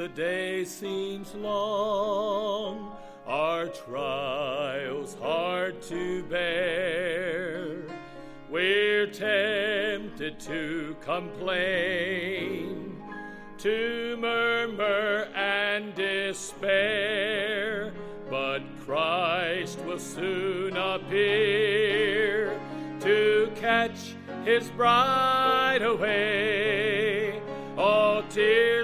[0.00, 7.82] the day seems long, our trials hard to bear.
[8.48, 12.98] We're tempted to complain,
[13.58, 17.92] to murmur and despair,
[18.30, 22.58] but Christ will soon appear
[23.00, 24.14] to catch
[24.46, 27.38] his bride away.
[27.76, 28.79] All tears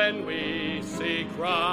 [0.00, 1.64] when we see Christ.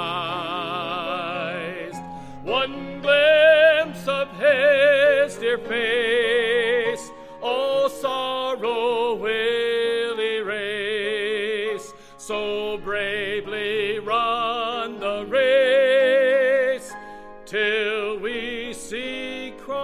[2.42, 11.94] One glimpse of His dear face, all sorrow will erase.
[12.18, 16.92] So bravely run the race
[17.46, 19.78] till we see Christ.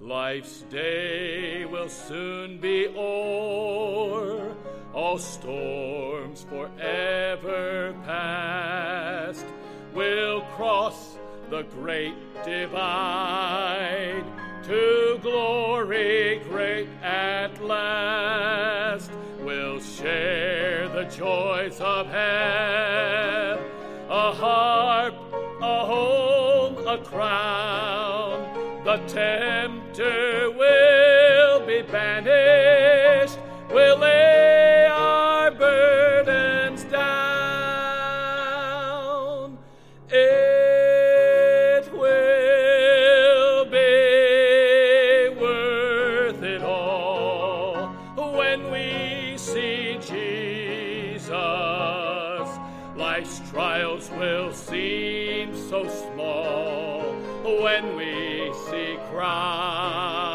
[0.00, 3.47] Life's day will soon be o'er,
[5.08, 9.46] all storms forever past.
[9.94, 11.16] We'll cross
[11.48, 14.22] the great divide
[14.64, 19.10] to glory great at last.
[19.40, 23.64] We'll share the joys of heaven,
[24.10, 25.14] a harp,
[25.62, 28.84] a home, a crown.
[28.84, 33.37] The tempter will be banished.
[53.50, 60.27] Trials will seem so small when we see Christ.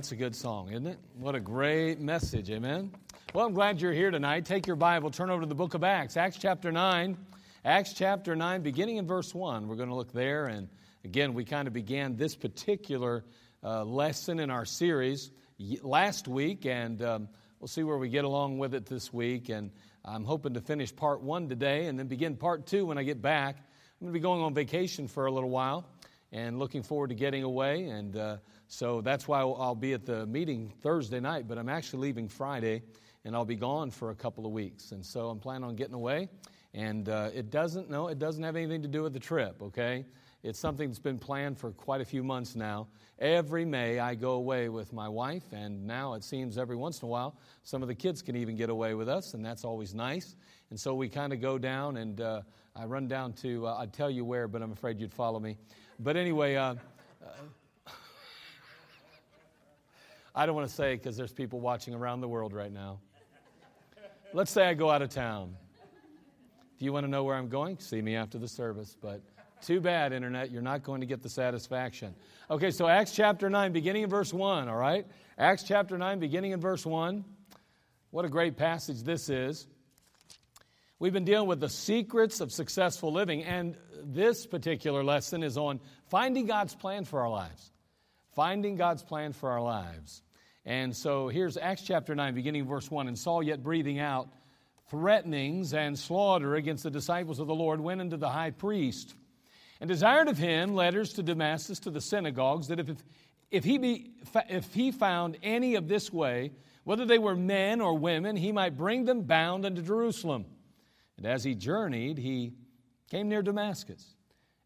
[0.00, 0.98] That's a good song, isn't it?
[1.18, 2.90] What a great message, amen?
[3.34, 4.46] Well, I'm glad you're here tonight.
[4.46, 7.18] Take your Bible, turn over to the book of Acts, Acts chapter 9.
[7.66, 9.68] Acts chapter 9, beginning in verse 1.
[9.68, 10.46] We're going to look there.
[10.46, 10.70] And
[11.04, 13.26] again, we kind of began this particular
[13.62, 15.32] uh, lesson in our series
[15.82, 17.28] last week, and um,
[17.58, 19.50] we'll see where we get along with it this week.
[19.50, 19.70] And
[20.02, 23.20] I'm hoping to finish part one today and then begin part two when I get
[23.20, 23.56] back.
[23.58, 25.86] I'm going to be going on vacation for a little while
[26.32, 27.84] and looking forward to getting away.
[27.84, 28.36] And uh,
[28.72, 32.82] so that's why I'll, be at the meeting Thursday night, but I'm actually leaving Friday
[33.24, 34.92] and I'll be gone for a couple of weeks.
[34.92, 36.28] And so I'm planning on getting away.
[36.72, 40.06] And uh, it doesn't, no, it doesn't have anything to do with the trip, okay?
[40.44, 42.86] It's something that's been planned for quite a few months now.
[43.18, 47.06] Every May, I go away with my wife, and now it seems every once in
[47.06, 49.94] a while, some of the kids can even get away with us, and that's always
[49.94, 50.36] nice.
[50.70, 52.42] And so we kind of go down, and uh,
[52.76, 55.56] I run down to, uh, I'd tell you where, but I'm afraid you'd follow me.
[55.98, 56.76] But anyway, uh,
[60.34, 63.00] I don't want to say because there's people watching around the world right now.
[64.32, 65.56] Let's say I go out of town.
[66.76, 68.96] If you want to know where I'm going, see me after the service.
[69.00, 69.22] But
[69.62, 72.14] too bad, Internet, you're not going to get the satisfaction.
[72.50, 75.06] Okay, so Acts chapter 9, beginning in verse 1, all right?
[75.36, 77.24] Acts chapter 9, beginning in verse 1.
[78.10, 79.66] What a great passage this is.
[80.98, 85.80] We've been dealing with the secrets of successful living, and this particular lesson is on
[86.08, 87.72] finding God's plan for our lives.
[88.34, 90.22] Finding God's plan for our lives.
[90.64, 93.08] And so here's Acts chapter 9, beginning verse 1.
[93.08, 94.28] And Saul, yet breathing out
[94.88, 99.14] threatenings and slaughter against the disciples of the Lord, went unto the high priest
[99.80, 102.90] and desired of him letters to Damascus to the synagogues, that if,
[103.50, 104.10] if, he, be,
[104.48, 106.52] if he found any of this way,
[106.84, 110.44] whether they were men or women, he might bring them bound unto Jerusalem.
[111.16, 112.52] And as he journeyed, he
[113.10, 114.04] came near Damascus.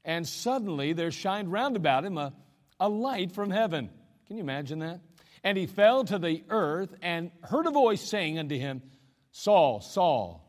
[0.04, 2.32] And suddenly there shined round about him a,
[2.80, 3.90] a light from heaven.
[4.26, 5.00] Can you imagine that?
[5.44, 8.82] And he fell to the earth and heard a voice saying unto him,
[9.30, 10.40] Saul, Saul,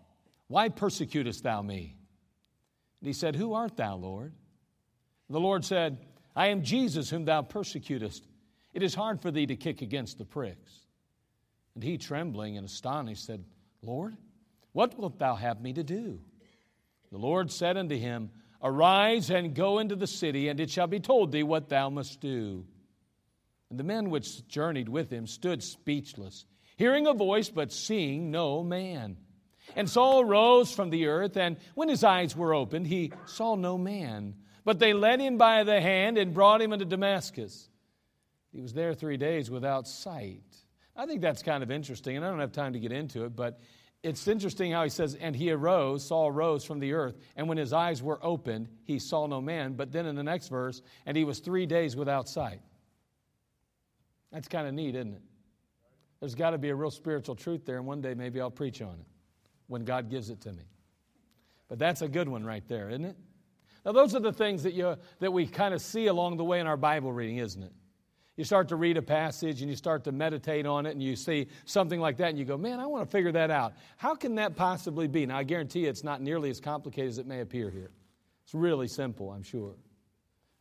[0.48, 1.98] why persecutest thou me?
[3.02, 4.34] And he said, Who art thou, Lord?
[5.30, 5.98] The Lord said,
[6.36, 8.26] I am Jesus whom thou persecutest.
[8.74, 10.72] It is hard for thee to kick against the pricks.
[11.74, 13.44] And he, trembling and astonished, said,
[13.82, 14.16] Lord,
[14.72, 16.20] what wilt thou have me to do?
[17.12, 18.30] The Lord said unto him,
[18.64, 22.22] Arise and go into the city, and it shall be told thee what thou must
[22.22, 22.66] do.
[23.76, 26.46] And the men which journeyed with him stood speechless,
[26.78, 29.18] hearing a voice, but seeing no man.
[29.76, 33.78] And Saul rose from the earth, and when his eyes were opened, he saw no
[33.78, 34.36] man.
[34.64, 37.68] But they led him by the hand and brought him into Damascus.
[38.54, 40.46] He was there three days without sight.
[40.96, 43.36] I think that's kind of interesting, and I don't have time to get into it,
[43.36, 43.60] but
[44.04, 47.58] it's interesting how he says, And he arose, Saul rose from the earth, and when
[47.58, 49.74] his eyes were opened, he saw no man.
[49.74, 52.62] But then in the next verse, and he was three days without sight.
[54.36, 55.22] That's kind of neat, isn't it?
[56.20, 58.82] There's got to be a real spiritual truth there, and one day maybe I'll preach
[58.82, 59.08] on it
[59.68, 60.64] when God gives it to me.
[61.70, 63.16] But that's a good one right there, isn't it?
[63.86, 66.60] Now, those are the things that, you, that we kind of see along the way
[66.60, 67.72] in our Bible reading, isn't it?
[68.36, 71.16] You start to read a passage and you start to meditate on it and you
[71.16, 73.72] see something like that and you go, man, I want to figure that out.
[73.96, 75.26] How can that possibly be?
[75.26, 77.92] Now, I guarantee you it's not nearly as complicated as it may appear here.
[78.44, 79.76] It's really simple, I'm sure.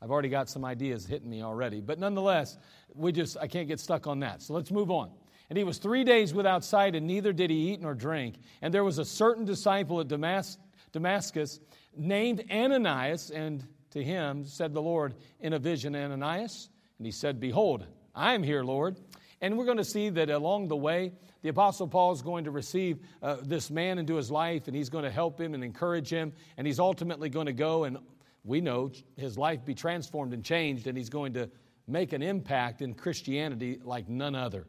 [0.04, 1.80] I've already got some ideas hitting me already.
[1.80, 2.58] But nonetheless,
[2.94, 4.42] we just, I can't get stuck on that.
[4.42, 5.10] So let's move on.
[5.48, 8.34] And he was three days without sight, and neither did he eat nor drink.
[8.60, 10.58] And there was a certain disciple at Damas-
[10.92, 11.58] Damascus
[11.96, 16.68] named Ananias, and to him said the Lord in a vision, Ananias.
[16.98, 19.00] And he said, Behold, I am here, Lord.
[19.40, 22.50] And we're going to see that along the way, the Apostle Paul is going to
[22.50, 26.10] receive uh, this man into his life, and he's going to help him and encourage
[26.10, 27.96] him, and he's ultimately going to go and
[28.44, 31.50] we know his life be transformed and changed, and he's going to
[31.87, 34.67] make an impact in Christianity like none other.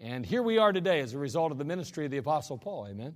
[0.00, 2.88] And here we are today as a result of the ministry of the Apostle Paul,
[2.88, 3.14] amen?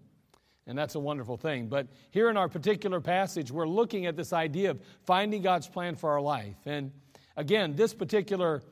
[0.66, 1.68] And that's a wonderful thing.
[1.68, 5.96] But here in our particular passage, we're looking at this idea of finding God's plan
[5.96, 6.56] for our life.
[6.64, 6.92] And
[7.40, 8.62] Again, this particular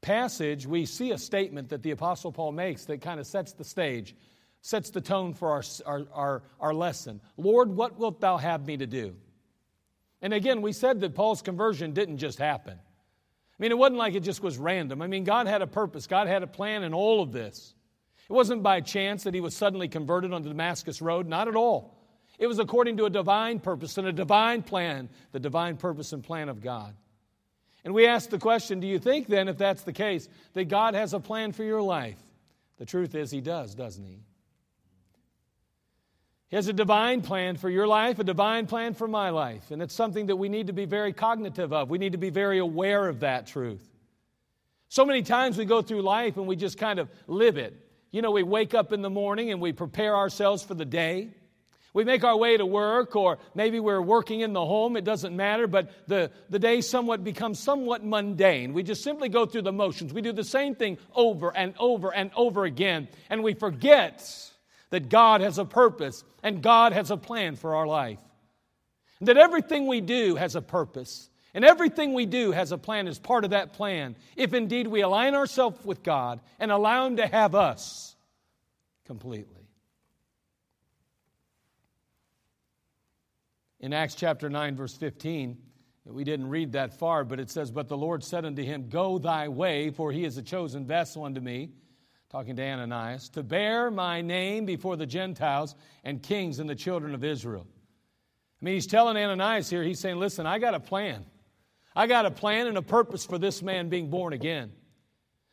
[0.00, 3.64] passage, we see a statement that the Apostle Paul makes that kind of sets the
[3.64, 4.14] stage,
[4.60, 7.22] sets the tone for our, our, our, our lesson.
[7.38, 9.16] Lord, what wilt thou have me to do?
[10.24, 12.78] And again, we said that Paul's conversion didn't just happen.
[12.78, 15.02] I mean, it wasn't like it just was random.
[15.02, 17.74] I mean, God had a purpose, God had a plan in all of this.
[18.30, 21.56] It wasn't by chance that he was suddenly converted on the Damascus Road, not at
[21.56, 22.00] all.
[22.38, 26.24] It was according to a divine purpose and a divine plan, the divine purpose and
[26.24, 26.94] plan of God.
[27.84, 30.94] And we ask the question do you think then, if that's the case, that God
[30.94, 32.18] has a plan for your life?
[32.78, 34.20] The truth is, He does, doesn't He?
[36.48, 39.70] He has a divine plan for your life, a divine plan for my life.
[39.70, 41.90] And it's something that we need to be very cognitive of.
[41.90, 43.82] We need to be very aware of that truth.
[44.88, 47.74] So many times we go through life and we just kind of live it.
[48.12, 51.30] You know, we wake up in the morning and we prepare ourselves for the day.
[51.94, 55.34] We make our way to work, or maybe we're working in the home, it doesn't
[55.34, 58.72] matter, but the, the day somewhat becomes somewhat mundane.
[58.72, 60.12] We just simply go through the motions.
[60.12, 64.50] We do the same thing over and over and over again, and we forget
[64.94, 68.20] that God has a purpose and God has a plan for our life.
[69.22, 71.28] That everything we do has a purpose.
[71.52, 75.00] And everything we do has a plan as part of that plan, if indeed we
[75.00, 78.14] align ourselves with God and allow Him to have us
[79.04, 79.68] completely.
[83.80, 85.58] In Acts chapter 9, verse 15,
[86.04, 89.18] we didn't read that far, but it says, But the Lord said unto him, Go
[89.18, 91.70] thy way, for he is a chosen vessel unto me,
[92.34, 97.14] talking to Ananias, to bear my name before the Gentiles and kings and the children
[97.14, 97.64] of Israel.
[98.60, 101.24] I mean, he's telling Ananias here, he's saying, Listen, I got a plan.
[101.94, 104.72] I got a plan and a purpose for this man being born again.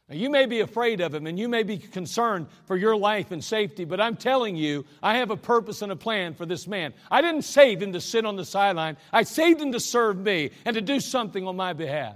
[0.09, 3.29] Now, you may be afraid of him and you may be concerned for your life
[3.29, 6.65] and safety, but I'm telling you, I have a purpose and a plan for this
[6.65, 6.95] man.
[7.11, 10.49] I didn't save him to sit on the sideline, I saved him to serve me
[10.65, 12.15] and to do something on my behalf.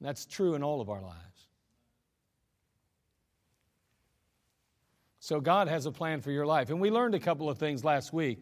[0.00, 1.31] And that's true in all of our lives.
[5.22, 6.70] So, God has a plan for your life.
[6.70, 8.40] And we learned a couple of things last week.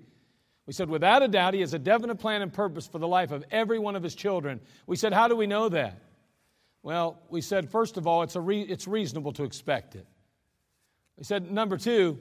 [0.64, 3.32] We said, without a doubt, He has a definite plan and purpose for the life
[3.32, 4.62] of every one of His children.
[4.86, 6.00] We said, how do we know that?
[6.82, 10.06] Well, we said, first of all, it's, a re- it's reasonable to expect it.
[11.18, 12.18] We said, number two,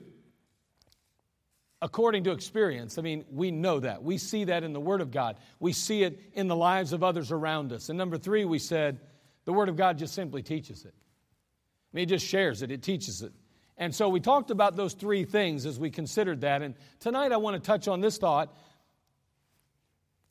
[1.80, 2.98] according to experience.
[2.98, 4.02] I mean, we know that.
[4.02, 7.02] We see that in the Word of God, we see it in the lives of
[7.02, 7.88] others around us.
[7.88, 9.00] And number three, we said,
[9.46, 10.92] the Word of God just simply teaches it.
[10.92, 13.32] I mean, it just shares it, it teaches it.
[13.80, 16.60] And so we talked about those three things as we considered that.
[16.60, 18.54] And tonight I want to touch on this thought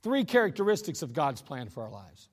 [0.03, 2.29] three characteristics of God's plan for our lives.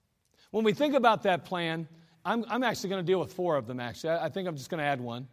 [0.51, 1.89] When we think about that plan,
[2.25, 4.11] I'm, I'm actually going to deal with four of them, actually.
[4.11, 5.27] I, I think I'm just going to add one.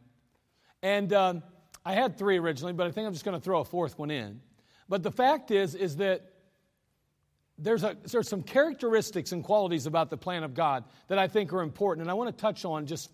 [0.82, 1.44] And um,
[1.86, 4.10] I had three originally, but I think I'm just going to throw a fourth one
[4.10, 4.40] in.
[4.88, 6.22] But the fact is, is that
[7.58, 11.52] there's, a, there's some characteristics and qualities about the plan of God that I think
[11.52, 13.12] are important, and I want to touch on just,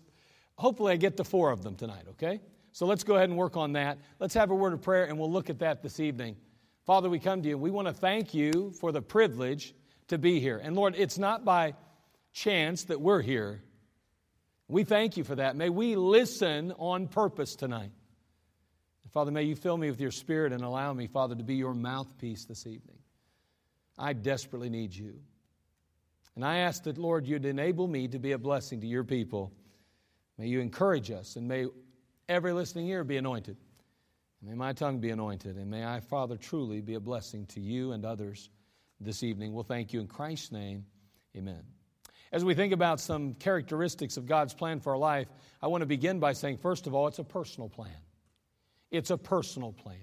[0.56, 2.40] hopefully, I get to four of them tonight, okay?
[2.72, 3.98] So let's go ahead and work on that.
[4.18, 6.36] Let's have a word of prayer, and we'll look at that this evening.
[6.86, 7.58] Father, we come to you.
[7.58, 9.74] We want to thank you for the privilege
[10.08, 10.60] to be here.
[10.62, 11.74] And Lord, it's not by
[12.32, 13.62] chance that we're here.
[14.68, 15.56] We thank you for that.
[15.56, 17.90] May we listen on purpose tonight.
[19.12, 21.74] Father, may you fill me with your spirit and allow me, Father, to be your
[21.74, 22.98] mouthpiece this evening.
[23.98, 25.14] I desperately need you.
[26.36, 29.52] And I ask that, Lord, you'd enable me to be a blessing to your people.
[30.38, 31.66] May you encourage us, and may
[32.30, 33.56] every listening ear be anointed.
[34.40, 37.92] May my tongue be anointed, and may I, Father, truly be a blessing to you
[37.92, 38.48] and others
[39.00, 39.52] this evening.
[39.52, 40.86] We'll thank you in Christ's name.
[41.36, 41.62] Amen.
[42.32, 45.26] As we think about some characteristics of God's plan for our life,
[45.60, 47.90] I want to begin by saying, first of all, it's a personal plan.
[48.92, 49.96] It's a personal plan.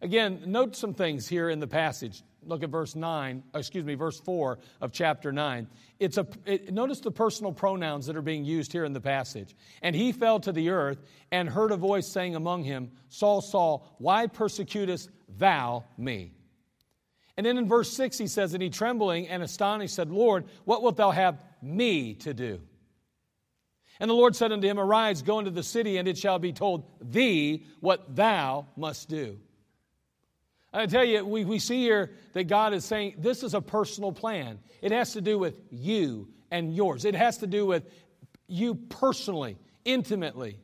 [0.00, 4.20] Again, note some things here in the passage look at verse 9, excuse me, verse
[4.20, 5.66] 4 of chapter 9.
[5.98, 9.54] It's a, it, notice the personal pronouns that are being used here in the passage.
[9.82, 10.98] And he fell to the earth
[11.30, 16.32] and heard a voice saying among him, Saul, Saul, why persecutest thou me?
[17.36, 20.82] And then in verse 6 he says, And he trembling and astonished said, Lord, what
[20.82, 22.60] wilt thou have me to do?
[23.98, 26.52] And the Lord said unto him, Arise, go into the city, and it shall be
[26.52, 29.38] told thee what thou must do.
[30.76, 34.12] I tell you, we, we see here that God is saying this is a personal
[34.12, 34.58] plan.
[34.82, 37.84] It has to do with you and yours, it has to do with
[38.46, 40.58] you personally, intimately.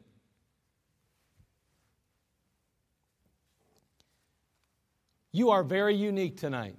[5.33, 6.77] You are very unique tonight.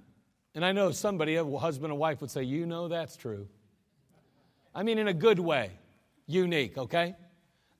[0.54, 3.48] And I know somebody, a husband and wife, would say, You know that's true.
[4.72, 5.72] I mean, in a good way,
[6.26, 7.16] unique, okay?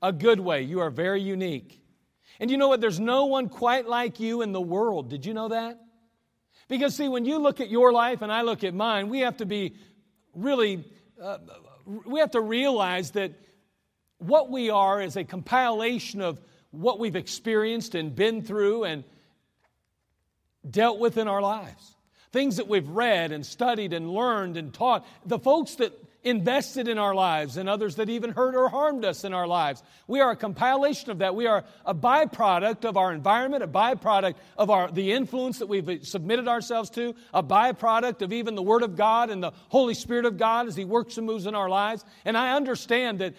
[0.03, 0.63] A good way.
[0.63, 1.81] You are very unique.
[2.41, 2.81] And you know what?
[2.81, 5.09] There's no one quite like you in the world.
[5.09, 5.81] Did you know that?
[6.69, 9.37] Because, see, when you look at your life and I look at mine, we have
[9.39, 9.75] to be
[10.35, 10.85] really,
[11.23, 11.39] uh,
[12.07, 13.33] we have to realize that
[14.19, 16.41] what we are is a compilation of
[16.71, 19.05] what we've experienced and been through and
[20.69, 21.95] dealt with in our lives.
[22.33, 25.07] Things that we've read and studied and learned and taught.
[25.27, 25.93] The folks that
[26.25, 29.83] invested in our lives and others that even hurt or harmed us in our lives.
[30.07, 31.35] We are a compilation of that.
[31.35, 36.07] We are a byproduct of our environment, a byproduct of our, the influence that we've
[36.07, 40.25] submitted ourselves to, a byproduct of even the Word of God and the Holy Spirit
[40.25, 42.05] of God as He works and moves in our lives.
[42.25, 43.35] And I understand that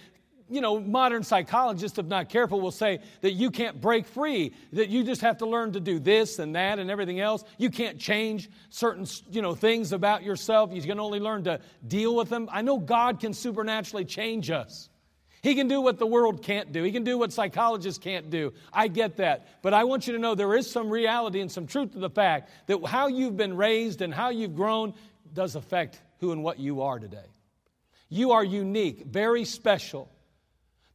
[0.50, 4.90] you know, modern psychologists, if not careful, will say that you can't break free, that
[4.90, 7.44] you just have to learn to do this and that and everything else.
[7.58, 10.72] You can't change certain, you know, things about yourself.
[10.74, 12.48] You can only learn to deal with them.
[12.52, 14.90] I know God can supernaturally change us.
[15.42, 16.82] He can do what the world can't do.
[16.82, 18.54] He can do what psychologists can't do.
[18.74, 19.48] I get that.
[19.62, 22.10] But I want you to know there is some reality and some truth to the
[22.10, 24.96] fact that how you've been raised and how you've grown
[25.34, 27.28] does affect who and what you are today.
[28.10, 30.10] You are unique, very special.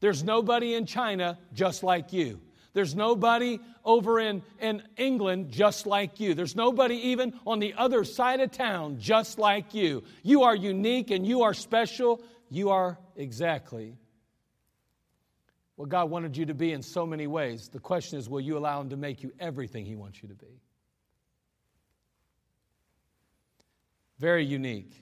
[0.00, 2.40] There's nobody in China just like you.
[2.72, 6.34] There's nobody over in, in England just like you.
[6.34, 10.04] There's nobody even on the other side of town just like you.
[10.22, 12.22] You are unique and you are special.
[12.48, 13.96] You are exactly
[15.80, 17.68] what God wanted you to be in so many ways.
[17.68, 20.34] The question is will you allow Him to make you everything He wants you to
[20.34, 20.60] be?
[24.18, 24.92] Very unique.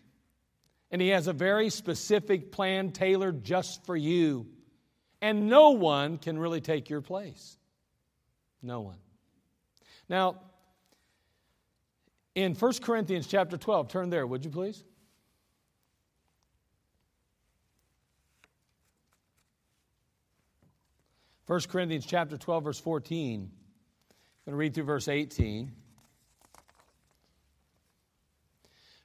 [0.91, 4.47] And He has a very specific plan tailored just for you.
[5.21, 7.57] And no one can really take your place.
[8.63, 8.99] No one.
[10.09, 10.37] Now,
[12.35, 14.85] in 1 Corinthians chapter 12, turn there, would you please?
[21.47, 23.41] First Corinthians chapter 12, verse 14.
[23.41, 23.49] I'm
[24.45, 25.73] going to read through verse 18.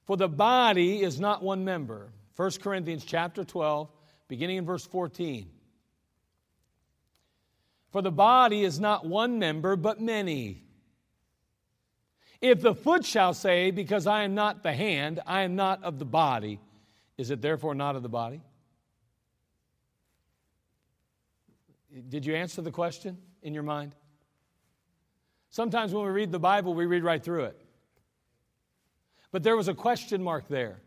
[0.06, 2.12] For the body is not one member.
[2.36, 3.90] 1 Corinthians chapter 12,
[4.28, 5.53] beginning in verse 14.
[7.94, 10.64] For the body is not one member, but many.
[12.42, 16.00] If the foot shall say, Because I am not the hand, I am not of
[16.00, 16.60] the body,
[17.20, 18.42] is it therefore not of the body?
[22.10, 23.94] Did you answer the question in your mind?
[25.52, 27.62] Sometimes when we read the Bible, we read right through it.
[29.32, 30.82] But there was a question mark there.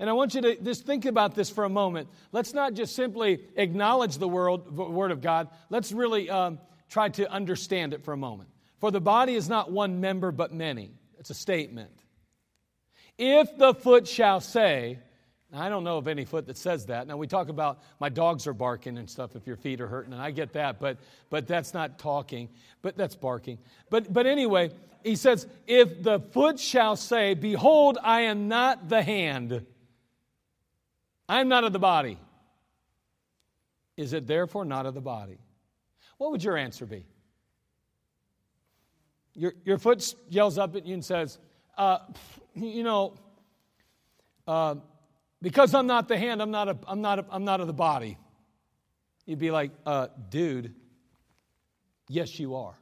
[0.00, 2.08] And I want you to just think about this for a moment.
[2.32, 7.30] Let's not just simply acknowledge the word, word of God, let's really um, try to
[7.30, 8.48] understand it for a moment.
[8.78, 10.90] For the body is not one member, but many.
[11.18, 11.92] It's a statement.
[13.18, 14.98] If the foot shall say,
[15.52, 17.06] I don't know of any foot that says that.
[17.06, 20.14] Now, we talk about my dogs are barking and stuff if your feet are hurting,
[20.14, 20.96] and I get that, but,
[21.28, 22.48] but that's not talking,
[22.80, 23.58] but that's barking.
[23.90, 24.70] But, but anyway,
[25.04, 29.66] he says, If the foot shall say, Behold, I am not the hand,
[31.30, 32.18] I am not of the body,
[33.96, 35.38] is it therefore not of the body?
[36.18, 37.06] What would your answer be?
[39.34, 41.38] Your, your foot yells up at you and says,
[41.78, 41.98] uh,
[42.54, 43.14] You know,
[44.48, 44.74] uh,
[45.40, 47.72] because I'm not the hand, I'm not, a, I'm not, a, I'm not of the
[47.72, 48.18] body.
[49.24, 50.74] You'd be like, uh, dude,
[52.08, 52.74] yes, you are.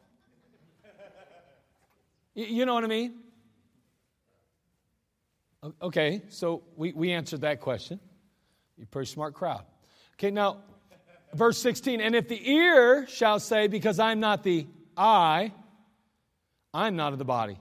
[2.35, 3.14] you know what I mean?
[5.83, 8.00] Okay, so we, we answered that question.
[8.78, 9.64] You're a pretty smart crowd.
[10.14, 10.58] Okay, now,
[11.35, 14.66] verse 16, and if the ear shall say, Because I'm not the
[14.97, 15.52] eye,
[16.73, 17.58] I'm not of the body,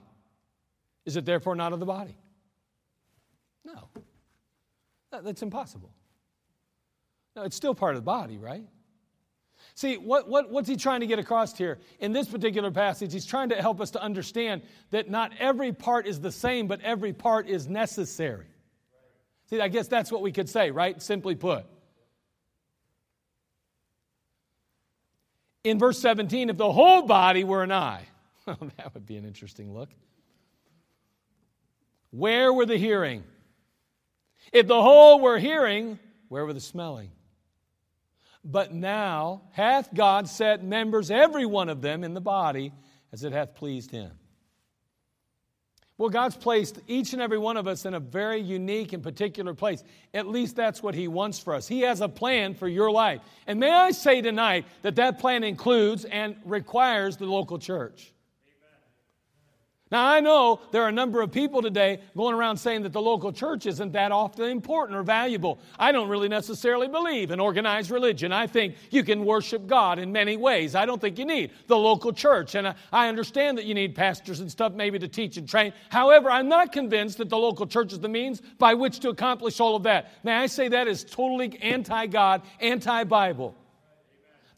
[1.04, 2.16] is it therefore not of the body?
[3.64, 3.88] No.
[5.10, 5.92] That's impossible.
[7.34, 8.64] No, it's still part of the body, right?
[9.74, 11.78] See, what, what, what's he trying to get across here?
[11.98, 16.06] In this particular passage, he's trying to help us to understand that not every part
[16.06, 18.46] is the same, but every part is necessary.
[19.50, 21.00] See, I guess that's what we could say, right?
[21.00, 21.64] Simply put.
[25.64, 28.06] In verse 17, if the whole body were an eye,
[28.46, 29.90] well, that would be an interesting look.
[32.10, 33.24] Where were the hearing?
[34.52, 37.10] If the whole were hearing, where were the smelling?
[38.44, 42.72] But now hath God set members, every one of them, in the body
[43.12, 44.12] as it hath pleased him.
[45.98, 49.52] Well, God's placed each and every one of us in a very unique and particular
[49.52, 49.82] place.
[50.14, 51.66] At least that's what He wants for us.
[51.66, 53.20] He has a plan for your life.
[53.48, 58.12] And may I say tonight that that plan includes and requires the local church.
[59.90, 63.00] Now, I know there are a number of people today going around saying that the
[63.00, 65.58] local church isn't that often important or valuable.
[65.78, 68.30] I don't really necessarily believe in organized religion.
[68.30, 70.74] I think you can worship God in many ways.
[70.74, 72.54] I don't think you need the local church.
[72.54, 75.72] And I understand that you need pastors and stuff maybe to teach and train.
[75.88, 79.58] However, I'm not convinced that the local church is the means by which to accomplish
[79.58, 80.12] all of that.
[80.22, 83.54] May I say that is totally anti God, anti Bible.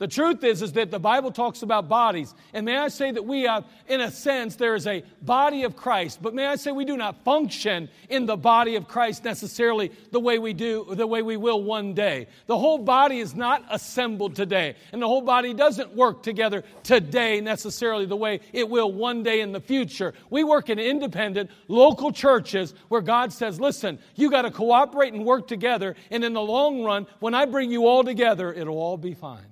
[0.00, 2.34] The truth is, is that the Bible talks about bodies.
[2.54, 5.76] And may I say that we have, in a sense, there is a body of
[5.76, 6.22] Christ.
[6.22, 10.18] But may I say we do not function in the body of Christ necessarily the
[10.18, 12.28] way we do, the way we will one day.
[12.46, 14.74] The whole body is not assembled today.
[14.92, 19.42] And the whole body doesn't work together today necessarily the way it will one day
[19.42, 20.14] in the future.
[20.30, 25.26] We work in independent, local churches where God says, listen, you got to cooperate and
[25.26, 25.94] work together.
[26.10, 29.44] And in the long run, when I bring you all together, it'll all be fine.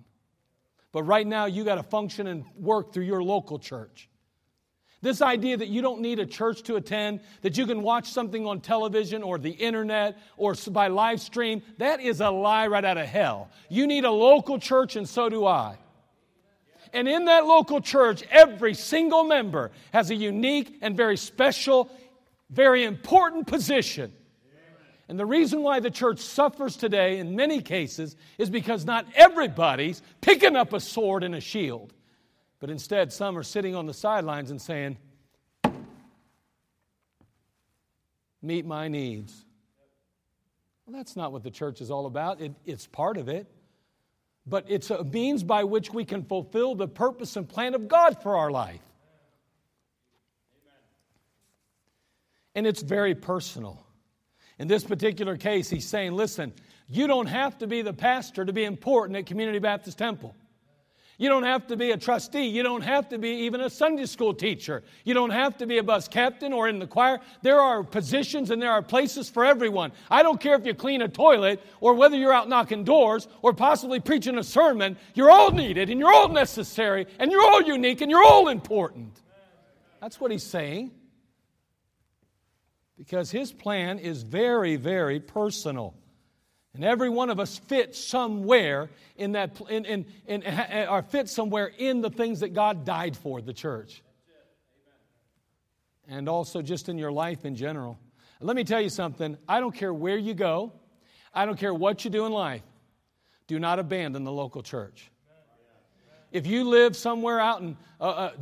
[0.98, 4.08] But right now, you got to function and work through your local church.
[5.00, 8.44] This idea that you don't need a church to attend, that you can watch something
[8.48, 12.98] on television or the internet or by live stream, that is a lie right out
[12.98, 13.48] of hell.
[13.68, 15.78] You need a local church, and so do I.
[16.92, 21.92] And in that local church, every single member has a unique and very special,
[22.50, 24.12] very important position
[25.08, 30.02] and the reason why the church suffers today in many cases is because not everybody's
[30.20, 31.94] picking up a sword and a shield,
[32.60, 34.98] but instead some are sitting on the sidelines and saying,
[38.40, 39.44] Meet my needs.
[40.86, 42.40] Well, that's not what the church is all about.
[42.40, 43.46] It, it's part of it.
[44.46, 48.22] But it's a means by which we can fulfill the purpose and plan of God
[48.22, 48.80] for our life.
[52.54, 53.84] And it's very personal.
[54.58, 56.52] In this particular case, he's saying, listen,
[56.88, 60.34] you don't have to be the pastor to be important at Community Baptist Temple.
[61.20, 62.46] You don't have to be a trustee.
[62.46, 64.84] You don't have to be even a Sunday school teacher.
[65.04, 67.18] You don't have to be a bus captain or in the choir.
[67.42, 69.90] There are positions and there are places for everyone.
[70.10, 73.52] I don't care if you clean a toilet or whether you're out knocking doors or
[73.52, 74.96] possibly preaching a sermon.
[75.14, 79.20] You're all needed and you're all necessary and you're all unique and you're all important.
[80.00, 80.92] That's what he's saying
[82.98, 85.94] because his plan is very, very personal.
[86.74, 90.44] And every one of us fits somewhere in that, in, in, in,
[90.88, 94.02] or fit somewhere in the things that God died for, the church.
[96.08, 97.98] And also just in your life in general.
[98.40, 99.36] Let me tell you something.
[99.48, 100.72] I don't care where you go,
[101.32, 102.62] I don't care what you do in life.
[103.46, 105.10] Do not abandon the local church.
[106.32, 108.32] If you live somewhere out in uh, uh,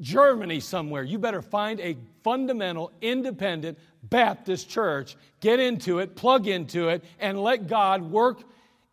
[0.00, 3.78] Germany somewhere, you better find a fundamental, independent
[4.10, 8.42] Baptist church, get into it, plug into it, and let God work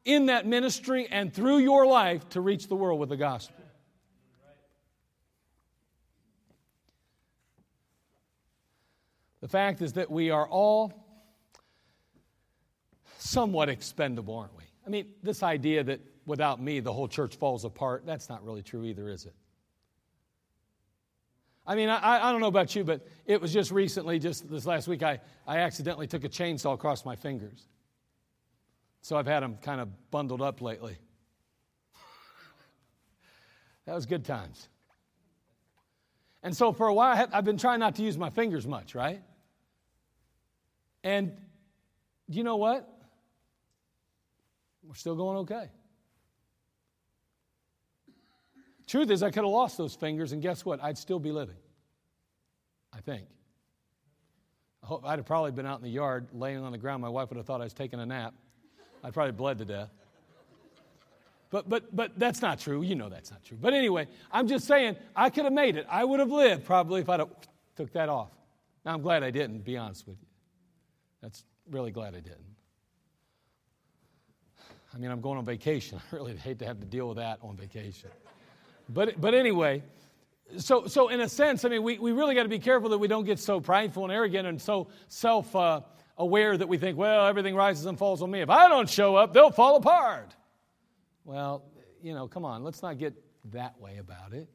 [0.06, 3.56] in that ministry and through your life to reach the world with the gospel.
[9.42, 10.94] The fact is that we are all
[13.18, 14.64] somewhat expendable, aren't we?
[14.86, 18.62] I mean, this idea that without me the whole church falls apart, that's not really
[18.62, 19.34] true either, is it?
[21.66, 24.66] I mean, I, I don't know about you, but it was just recently, just this
[24.66, 27.68] last week, I, I accidentally took a chainsaw across my fingers.
[29.02, 30.98] So I've had them kind of bundled up lately.
[33.86, 34.70] that was good times.
[36.44, 39.22] And so for a while, I've been trying not to use my fingers much, right?
[41.04, 41.34] And
[42.30, 42.88] do you know what?
[44.84, 45.70] We're still going okay.
[48.92, 50.84] Truth is, I could have lost those fingers, and guess what?
[50.84, 51.56] I'd still be living.
[52.92, 53.26] I think.
[54.84, 57.02] I I'd have probably been out in the yard laying on the ground.
[57.02, 58.34] My wife would have thought I was taking a nap.
[59.02, 59.92] I'd probably bled to death.
[61.52, 62.82] But, but, but that's not true.
[62.82, 63.58] You know that's not true.
[63.62, 65.88] But anyway, I'm just saying, I could have made it.
[65.90, 67.22] I would have lived probably if I'd
[67.78, 68.32] took that off.
[68.84, 70.28] Now, I'm glad I didn't, be honest with you.
[71.22, 72.44] That's really glad I didn't.
[74.94, 76.02] I mean, I'm going on vacation.
[76.12, 78.10] I really hate to have to deal with that on vacation.
[78.94, 79.84] But, but anyway,
[80.58, 82.98] so, so in a sense, I mean, we, we really got to be careful that
[82.98, 85.82] we don't get so prideful and arrogant and so self uh,
[86.18, 88.42] aware that we think, well, everything rises and falls on me.
[88.42, 90.36] If I don't show up, they'll fall apart.
[91.24, 91.64] Well,
[92.02, 93.14] you know, come on, let's not get
[93.52, 94.50] that way about it.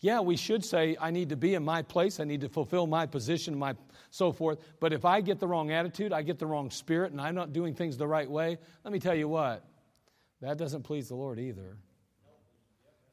[0.00, 2.86] Yeah, we should say, I need to be in my place, I need to fulfill
[2.86, 3.74] my position, my
[4.10, 4.58] so forth.
[4.78, 7.52] But if I get the wrong attitude, I get the wrong spirit, and I'm not
[7.52, 9.64] doing things the right way, let me tell you what,
[10.42, 11.78] that doesn't please the Lord either.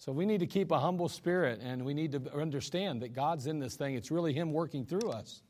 [0.03, 3.47] So we need to keep a humble spirit and we need to understand that God's
[3.47, 3.95] in this thing.
[3.95, 5.41] It's really Him working through us.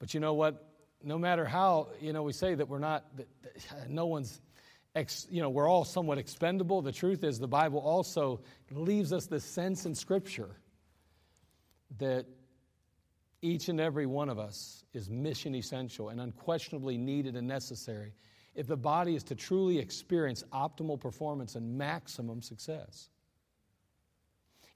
[0.00, 0.72] But you know what?
[1.04, 4.40] No matter how, you know, we say that we're not, that, that no one's,
[4.96, 6.82] ex, you know, we're all somewhat expendable.
[6.82, 8.40] The truth is, the Bible also
[8.72, 10.56] leaves us the sense in Scripture
[11.98, 12.26] that
[13.40, 18.14] each and every one of us is mission essential and unquestionably needed and necessary
[18.56, 23.10] if the body is to truly experience optimal performance and maximum success.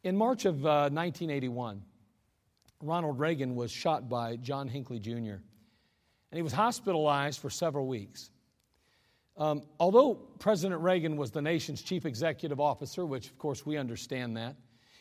[0.05, 1.83] In March of uh, 1981,
[2.83, 5.41] Ronald Reagan was shot by John Hinckley Jr.,
[6.33, 8.31] and he was hospitalized for several weeks.
[9.37, 14.37] Um, although President Reagan was the nation's chief executive officer, which of course we understand
[14.37, 14.57] that,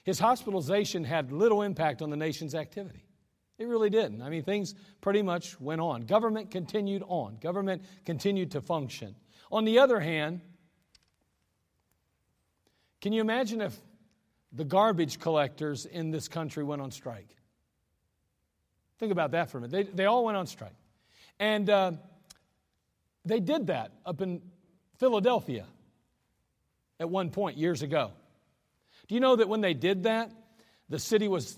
[0.06, 3.04] his hospitalization had little impact on the nation's activity.
[3.60, 4.22] It really didn't.
[4.22, 6.06] I mean, things pretty much went on.
[6.06, 9.16] Government continued on, government continued to function.
[9.52, 10.40] On the other hand,
[13.02, 13.76] can you imagine if
[14.54, 17.28] the garbage collectors in this country went on strike?
[18.98, 19.72] Think about that for a minute.
[19.72, 20.76] They, they all went on strike.
[21.38, 21.92] And uh,
[23.26, 24.42] they did that up in
[25.00, 25.66] Philadelphia
[27.00, 28.12] at one point years ago.
[29.08, 30.32] Do you know that when they did that,
[30.88, 31.58] the city was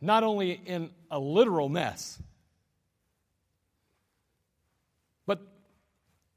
[0.00, 2.20] not only in a literal mess,
[5.26, 5.40] but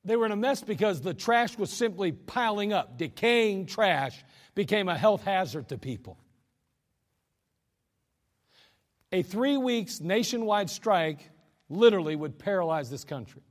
[0.06, 2.98] they were in a mess because the trash was simply piling up.
[2.98, 4.24] Decaying trash
[4.56, 6.18] became a health hazard to people.
[9.12, 11.30] A three weeks nationwide strike
[11.70, 13.42] literally would paralyze this country.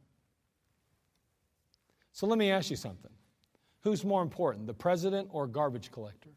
[2.13, 3.13] So let me ask you something.
[3.83, 6.31] Who's more important, the president or garbage collector?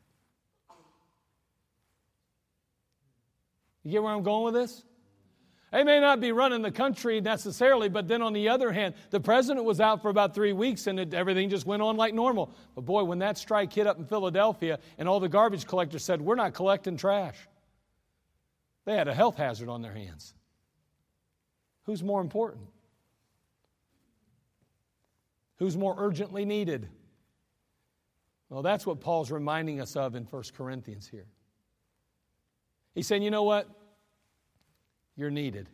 [3.84, 4.84] You get where I'm going with this?
[5.72, 9.22] They may not be running the country necessarily, but then on the other hand, the
[9.22, 12.54] president was out for about three weeks and it, everything just went on like normal.
[12.76, 16.22] But boy, when that strike hit up in Philadelphia and all the garbage collectors said,
[16.22, 17.38] We're not collecting trash,
[18.84, 20.34] they had a health hazard on their hands.
[21.86, 22.68] Who's more important?
[25.58, 26.90] Who's more urgently needed?
[28.50, 31.28] Well, that's what Paul's reminding us of in 1 Corinthians here.
[32.94, 33.68] He's saying, you know what?
[35.16, 35.70] You're needed.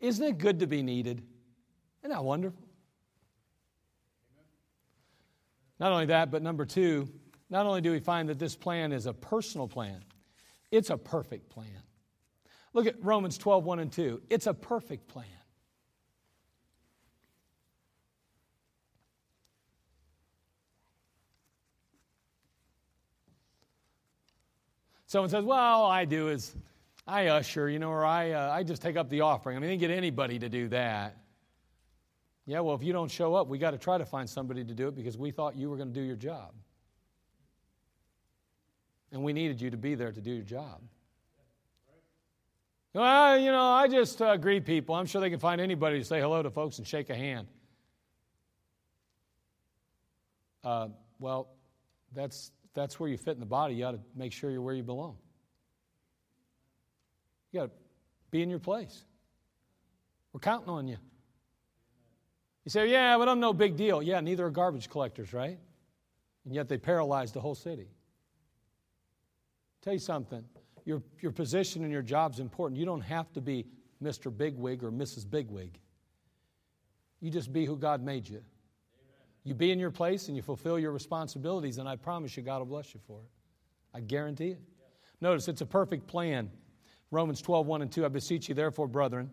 [0.00, 1.22] Isn't it good to be needed?
[2.02, 2.66] Isn't that wonderful?
[5.78, 7.08] Not only that, but number two,
[7.50, 10.02] not only do we find that this plan is a personal plan,
[10.70, 11.66] it's a perfect plan.
[12.72, 14.22] Look at Romans 12, 1 and 2.
[14.30, 15.26] It's a perfect plan.
[25.12, 26.56] Someone says, Well, all I do is
[27.06, 29.58] I usher, you know, or I, uh, I just take up the offering.
[29.58, 31.18] I mean, they didn't get anybody to do that.
[32.46, 34.72] Yeah, well, if you don't show up, we got to try to find somebody to
[34.72, 36.54] do it because we thought you were going to do your job.
[39.12, 40.80] And we needed you to be there to do your job.
[42.94, 44.94] Well, you know, I just uh, greet people.
[44.94, 47.48] I'm sure they can find anybody to say hello to folks and shake a hand.
[50.64, 51.48] Uh, well,
[52.14, 54.74] that's that's where you fit in the body, you ought to make sure you're where
[54.74, 55.16] you belong.
[57.50, 57.72] You got to
[58.30, 59.04] be in your place.
[60.32, 60.96] We're counting on you.
[62.64, 64.02] You say, yeah, but I'm no big deal.
[64.02, 65.58] Yeah, neither are garbage collectors, right?
[66.44, 67.88] And yet they paralyzed the whole city.
[69.82, 70.44] Tell you something
[70.84, 72.78] your, your position and your job is important.
[72.78, 73.66] You don't have to be
[74.02, 74.36] Mr.
[74.36, 75.28] Bigwig or Mrs.
[75.28, 75.78] Bigwig.
[77.20, 78.42] You just be who God made you.
[79.44, 82.58] You be in your place and you fulfill your responsibilities, and I promise you, God
[82.58, 83.30] will bless you for it.
[83.94, 84.60] I guarantee it.
[85.20, 86.50] Notice it's a perfect plan.
[87.10, 88.04] Romans 12, 1 and 2.
[88.04, 89.30] I beseech you, therefore, brethren,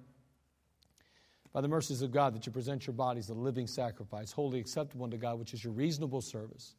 [1.53, 5.05] by the mercies of God, that you present your bodies a living sacrifice, holy acceptable
[5.05, 6.75] unto God, which is your reasonable service.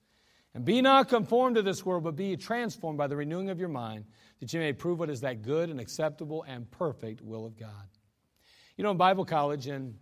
[0.55, 3.69] And be not conformed to this world, but be transformed by the renewing of your
[3.69, 4.05] mind,
[4.40, 7.88] that you may prove what is that good and acceptable and perfect will of God.
[8.77, 9.95] You know, in Bible college and,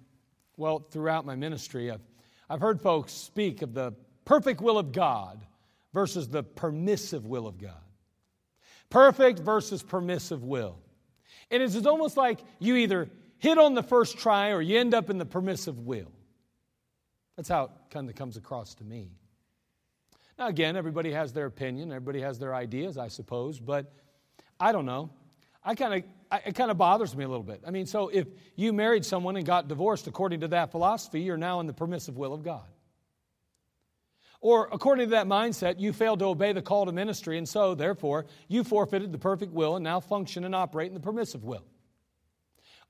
[0.57, 2.01] well, throughout my ministry, I've,
[2.49, 5.45] I've heard folks speak of the perfect will of God
[5.93, 7.73] versus the permissive will of God.
[8.91, 10.79] Perfect versus permissive will.
[11.51, 15.11] And it's almost like you either hit on the first try or you end up
[15.11, 16.13] in the permissive will.
[17.37, 19.11] That's how it kind of comes across to me.
[20.39, 23.93] Now, again, everybody has their opinion, everybody has their ideas, I suppose, but
[24.61, 25.11] I don't know.
[25.65, 27.63] I kind of it kind of bothers me a little bit.
[27.67, 31.37] I mean, so if you married someone and got divorced according to that philosophy, you're
[31.37, 32.67] now in the permissive will of God.
[34.41, 37.75] Or according to that mindset, you failed to obey the call to ministry, and so,
[37.75, 41.65] therefore, you forfeited the perfect will and now function and operate in the permissive will.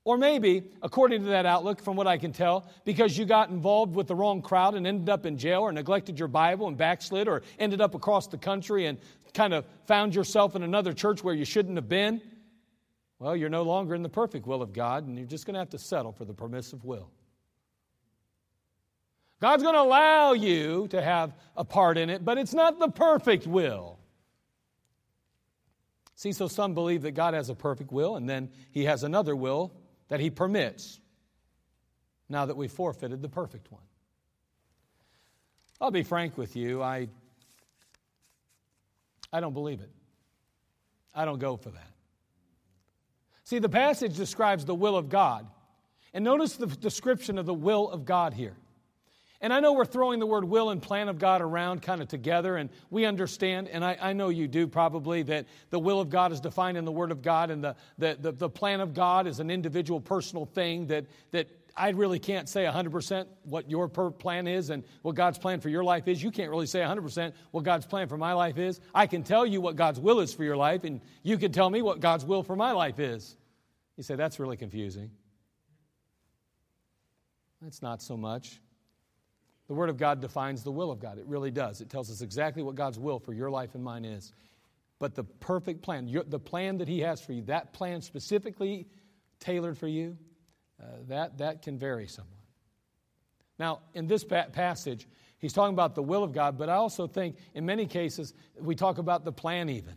[0.03, 3.95] Or maybe, according to that outlook, from what I can tell, because you got involved
[3.95, 7.27] with the wrong crowd and ended up in jail or neglected your Bible and backslid
[7.27, 8.97] or ended up across the country and
[9.33, 12.21] kind of found yourself in another church where you shouldn't have been,
[13.19, 15.59] well, you're no longer in the perfect will of God and you're just going to
[15.59, 17.11] have to settle for the permissive will.
[19.41, 22.89] God's going to allow you to have a part in it, but it's not the
[22.89, 23.99] perfect will.
[26.15, 29.35] See, so some believe that God has a perfect will and then he has another
[29.35, 29.73] will
[30.09, 30.99] that He permits
[32.27, 33.81] now that we've forfeited the perfect one.
[35.79, 37.07] I'll be frank with you, I,
[39.31, 39.89] I don't believe it.
[41.15, 41.91] I don't go for that.
[43.49, 45.47] See, the passage describes the will of God.
[46.13, 48.55] And notice the description of the will of God here.
[49.41, 52.07] And I know we're throwing the word will and plan of God around kind of
[52.07, 56.11] together, and we understand, and I, I, know you do probably, that the will of
[56.11, 58.93] God is defined in the Word of God, and the, the, the, the plan of
[58.93, 63.87] God is an individual personal thing that, that I really can't say 100% what your
[63.87, 66.21] plan is and what God's plan for your life is.
[66.21, 68.79] You can't really say 100% what God's plan for my life is.
[68.93, 71.71] I can tell you what God's will is for your life, and you can tell
[71.71, 73.37] me what God's will for my life is.
[73.99, 75.11] You say, that's really confusing.
[77.61, 78.61] That's not so much.
[79.67, 81.17] The Word of God defines the will of God.
[81.17, 81.81] It really does.
[81.81, 84.31] It tells us exactly what God's will for your life and mine is.
[84.99, 88.87] But the perfect plan, your, the plan that He has for you, that plan specifically
[89.41, 90.17] tailored for you,
[90.81, 92.45] uh, that, that can vary somewhat.
[93.59, 95.09] Now, in this pa- passage,
[95.39, 98.75] he's talking about the will of God, but I also think in many cases we
[98.75, 99.95] talk about the plan even.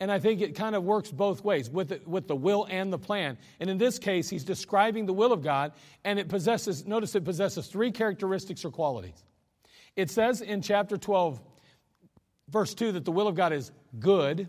[0.00, 2.90] And I think it kind of works both ways with the, with the will and
[2.90, 3.36] the plan.
[3.60, 5.72] And in this case, he's describing the will of God,
[6.04, 9.22] and it possesses, notice it possesses three characteristics or qualities.
[9.96, 11.38] It says in chapter 12,
[12.48, 14.48] verse 2, that the will of God is good,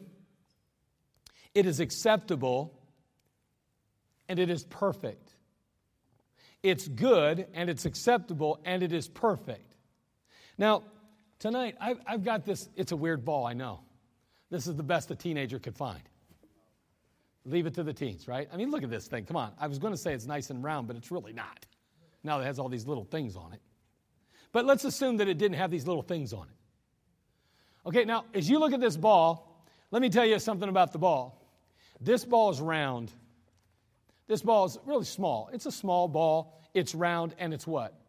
[1.54, 2.80] it is acceptable,
[4.30, 5.36] and it is perfect.
[6.64, 9.76] It's good, and it's acceptable, and it is perfect.
[10.58, 10.84] Now,
[11.40, 13.82] tonight, I've, I've got this, it's a weird ball, I know.
[14.52, 16.02] This is the best a teenager could find.
[17.46, 18.48] Leave it to the teens, right?
[18.54, 19.26] I mean, look at this thing.
[19.26, 19.54] Come on.
[19.58, 21.66] I was going to say it's nice and round, but it's really not.
[22.24, 23.62] Now it has all these little things on it.
[24.52, 27.88] But let's assume that it didn't have these little things on it.
[27.88, 31.00] Okay, now as you look at this ball, let me tell you something about the
[31.00, 31.42] ball.
[32.00, 33.12] This ball is round.
[34.28, 35.50] This ball is really small.
[35.52, 38.00] It's a small ball, it's round, and it's what?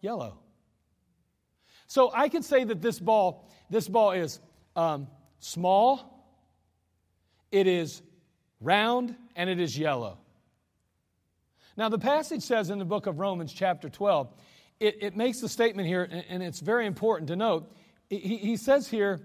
[0.00, 0.38] Yellow.
[1.86, 4.40] So I could say that this ball, this ball is
[4.76, 5.06] um,
[5.40, 6.26] small,
[7.50, 8.02] it is
[8.60, 10.18] round, and it is yellow.
[11.76, 14.32] Now, the passage says in the book of Romans, chapter 12,
[14.80, 17.72] it, it makes the statement here, and it's very important to note.
[18.08, 19.20] He, he says here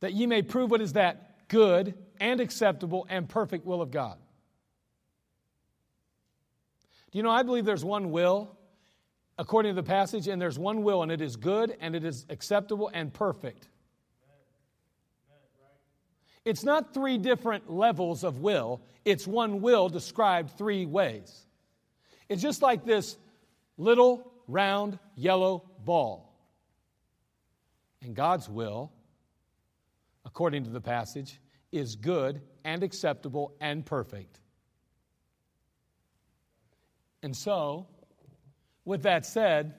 [0.00, 4.18] that ye may prove what is that good and acceptable and perfect will of God.
[7.10, 8.58] Do you know, I believe there's one will
[9.38, 12.26] according to the passage, and there's one will, and it is good and it is
[12.28, 13.68] acceptable and perfect.
[16.48, 21.44] It's not three different levels of will, it's one will described three ways.
[22.30, 23.18] It's just like this
[23.76, 26.34] little round yellow ball.
[28.00, 28.90] And God's will,
[30.24, 31.38] according to the passage,
[31.70, 34.40] is good and acceptable and perfect.
[37.22, 37.88] And so,
[38.86, 39.74] with that said,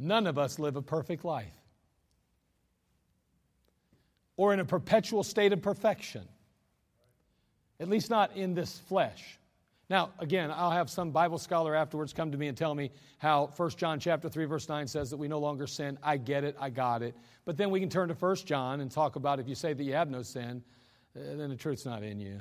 [0.00, 1.61] none of us live a perfect life
[4.42, 6.26] or in a perpetual state of perfection,
[7.78, 9.38] at least not in this flesh.
[9.88, 13.52] Now, again, I'll have some Bible scholar afterwards come to me and tell me how
[13.56, 15.96] 1 John chapter 3 verse 9 says that we no longer sin.
[16.02, 17.14] I get it, I got it.
[17.44, 19.84] But then we can turn to 1 John and talk about if you say that
[19.84, 20.64] you have no sin,
[21.16, 22.40] uh, then the truth's not in you.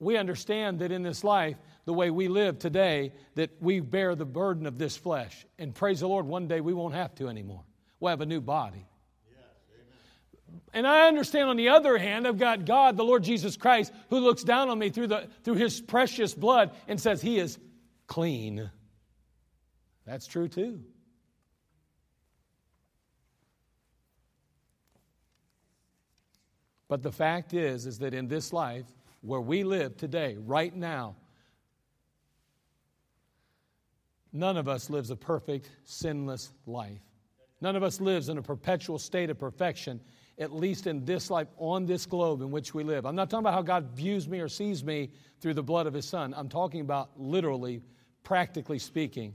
[0.00, 4.26] We understand that in this life, the way we live today, that we bear the
[4.26, 5.46] burden of this flesh.
[5.56, 7.62] And praise the Lord, one day we won't have to anymore.
[8.00, 8.88] We'll have a new body.
[10.72, 14.18] And I understand on the other hand, I've got God, the Lord Jesus Christ, who
[14.18, 17.58] looks down on me through, the, through his precious blood and says, He is
[18.06, 18.70] clean.
[20.06, 20.80] That's true too.
[26.88, 28.86] But the fact is, is that in this life,
[29.20, 31.16] where we live today, right now,
[34.32, 37.00] none of us lives a perfect, sinless life.
[37.60, 40.00] None of us lives in a perpetual state of perfection
[40.38, 43.06] at least in this life, on this globe in which we live.
[43.06, 45.94] I'm not talking about how God views me or sees me through the blood of
[45.94, 46.34] His Son.
[46.36, 47.82] I'm talking about literally,
[48.22, 49.34] practically speaking.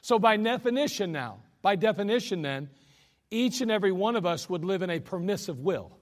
[0.00, 2.68] So, by definition, now, by definition, then,
[3.30, 5.98] each and every one of us would live in a permissive will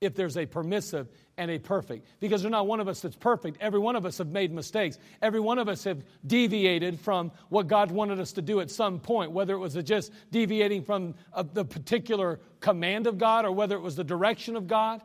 [0.00, 2.06] if there's a permissive and a perfect.
[2.20, 3.58] Because there's not one of us that's perfect.
[3.60, 4.98] Every one of us have made mistakes.
[5.20, 8.98] Every one of us have deviated from what God wanted us to do at some
[8.98, 13.76] point, whether it was just deviating from a, the particular command of God or whether
[13.76, 15.02] it was the direction of God.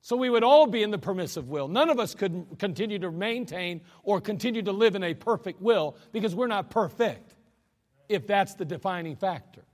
[0.00, 1.66] So we would all be in the permissive will.
[1.66, 5.96] None of us could continue to maintain or continue to live in a perfect will
[6.12, 7.34] because we're not perfect,
[8.08, 9.64] if that's the defining factor.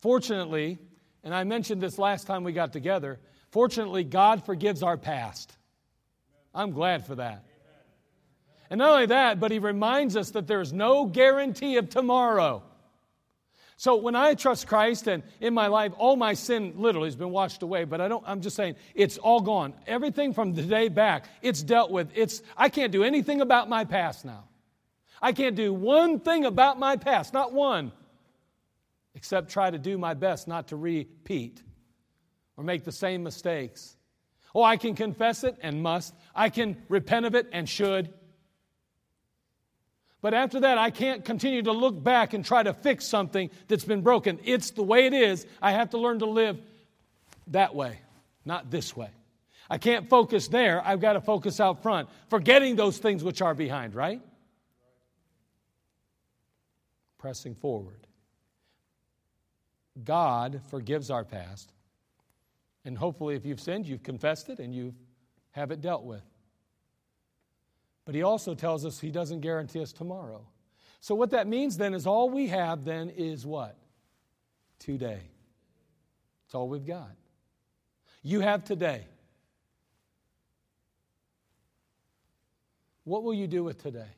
[0.00, 0.78] Fortunately,
[1.22, 3.18] and I mentioned this last time we got together.
[3.50, 5.56] Fortunately, God forgives our past.
[6.54, 7.44] I'm glad for that.
[8.70, 12.62] And not only that, but He reminds us that there's no guarantee of tomorrow.
[13.76, 17.30] So when I trust Christ and in my life, all my sin literally has been
[17.30, 19.72] washed away, but I don't, I'm just saying it's all gone.
[19.86, 22.10] Everything from the day back, it's dealt with.
[22.14, 24.44] It's, I can't do anything about my past now.
[25.22, 27.92] I can't do one thing about my past, not one
[29.20, 31.62] except try to do my best not to repeat
[32.56, 33.94] or make the same mistakes.
[34.54, 36.14] Oh, I can confess it and must.
[36.34, 38.14] I can repent of it and should.
[40.22, 43.84] But after that, I can't continue to look back and try to fix something that's
[43.84, 44.40] been broken.
[44.42, 45.46] It's the way it is.
[45.60, 46.58] I have to learn to live
[47.48, 47.98] that way,
[48.46, 49.10] not this way.
[49.68, 50.80] I can't focus there.
[50.82, 54.22] I've got to focus out front, forgetting those things which are behind, right?
[57.18, 58.06] Pressing forward.
[60.04, 61.72] God forgives our past.
[62.84, 64.94] And hopefully, if you've sinned, you've confessed it and you
[65.52, 66.22] have it dealt with.
[68.04, 70.46] But he also tells us he doesn't guarantee us tomorrow.
[71.00, 73.76] So, what that means then is all we have then is what?
[74.78, 75.20] Today.
[76.46, 77.12] It's all we've got.
[78.22, 79.04] You have today.
[83.04, 84.10] What will you do with today?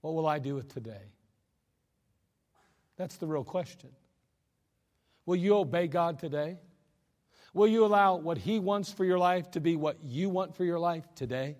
[0.00, 1.12] What will I do with today?
[2.96, 3.90] That's the real question.
[5.26, 6.58] Will you obey God today?
[7.52, 10.64] Will you allow what He wants for your life to be what you want for
[10.64, 11.56] your life today?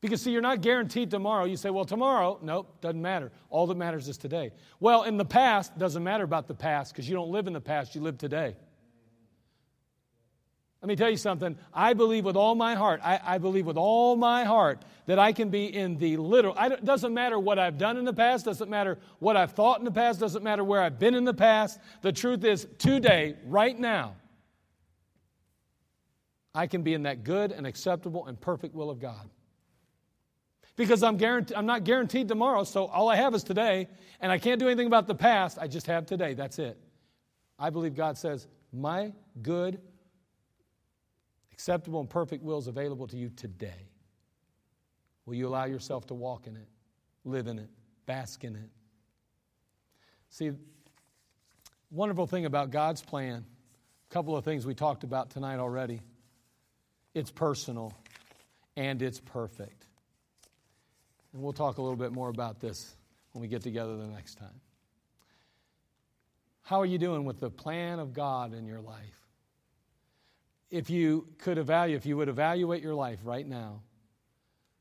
[0.00, 1.44] Because, see, you're not guaranteed tomorrow.
[1.44, 3.32] You say, well, tomorrow, nope, doesn't matter.
[3.50, 4.52] All that matters is today.
[4.78, 7.60] Well, in the past, doesn't matter about the past because you don't live in the
[7.60, 8.54] past, you live today.
[10.80, 11.56] Let me tell you something.
[11.74, 15.32] I believe with all my heart, I, I believe with all my heart that I
[15.32, 16.54] can be in the literal.
[16.56, 19.84] It doesn't matter what I've done in the past, doesn't matter what I've thought in
[19.84, 21.80] the past, doesn't matter where I've been in the past.
[22.02, 24.14] The truth is, today, right now,
[26.54, 29.28] I can be in that good and acceptable and perfect will of God.
[30.76, 33.88] Because I'm, guaranteed, I'm not guaranteed tomorrow, so all I have is today,
[34.20, 35.58] and I can't do anything about the past.
[35.60, 36.34] I just have today.
[36.34, 36.78] That's it.
[37.58, 39.80] I believe God says, My good,
[41.58, 43.90] acceptable and perfect will is available to you today.
[45.26, 46.68] Will you allow yourself to walk in it,
[47.24, 47.68] live in it,
[48.06, 48.70] bask in it?
[50.30, 50.52] See,
[51.90, 53.44] wonderful thing about God's plan,
[54.08, 56.00] a couple of things we talked about tonight already.
[57.12, 57.92] It's personal
[58.76, 59.84] and it's perfect.
[61.32, 62.94] And we'll talk a little bit more about this
[63.32, 64.60] when we get together the next time.
[66.62, 69.27] How are you doing with the plan of God in your life?
[70.70, 73.82] If you could evaluate, if you would evaluate your life right now,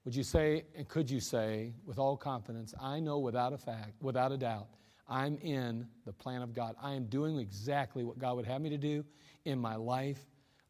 [0.03, 4.01] would you say and could you say with all confidence, I know without a fact,
[4.01, 4.67] without a doubt,
[5.07, 6.75] I'm in the plan of God.
[6.81, 9.05] I am doing exactly what God would have me to do
[9.45, 10.19] in my life.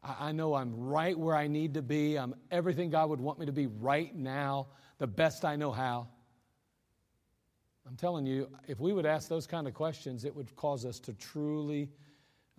[0.02, 2.16] I, I know I'm right where I need to be.
[2.16, 6.08] I'm everything God would want me to be right now, the best I know how.
[7.86, 11.00] I'm telling you, if we would ask those kind of questions, it would cause us
[11.00, 11.88] to truly,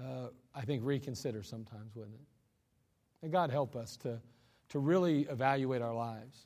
[0.03, 2.21] uh, I think, reconsider sometimes, wouldn't it?
[3.21, 4.19] And God help us to,
[4.69, 6.45] to really evaluate our lives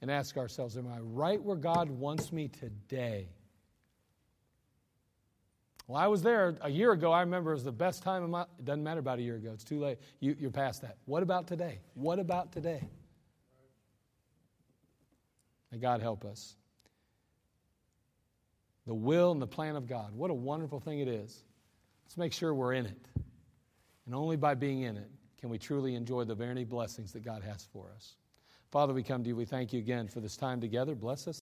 [0.00, 3.28] and ask ourselves, Am I right where God wants me today?
[5.86, 7.12] Well, I was there a year ago.
[7.12, 8.42] I remember it was the best time of my.
[8.42, 9.50] It doesn't matter about a year ago.
[9.52, 9.98] It's too late.
[10.20, 10.96] You, you're past that.
[11.04, 11.80] What about today?
[11.94, 12.88] What about today?
[15.70, 16.54] May God help us.
[18.86, 20.12] The will and the plan of God.
[20.14, 21.44] What a wonderful thing it is.
[22.04, 23.06] Let's make sure we're in it.
[24.06, 25.10] And only by being in it
[25.42, 28.14] can we truly enjoy the many blessings that God has for us.
[28.70, 29.34] Father, we come to you.
[29.34, 30.94] We thank you again for this time together.
[30.94, 31.30] Bless us.